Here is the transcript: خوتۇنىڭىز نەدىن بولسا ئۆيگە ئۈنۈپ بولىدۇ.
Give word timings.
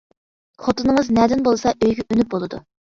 خوتۇنىڭىز 0.63 1.13
نەدىن 1.19 1.47
بولسا 1.51 1.77
ئۆيگە 1.77 2.11
ئۈنۈپ 2.11 2.37
بولىدۇ. 2.37 2.67